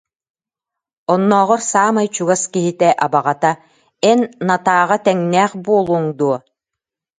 Оннооҕор 1.13 1.61
саамай 1.71 2.07
чугас 2.15 2.41
киһитэ 2.53 2.89
абаҕата: 3.05 3.51
«Эн 4.09 4.19
Натааҕа 4.47 4.97
тэҥнээх 5.05 5.51
буолуоҥ 5.65 6.05
дуо» 6.17 6.35